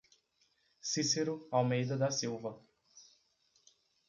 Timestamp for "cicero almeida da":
0.81-2.09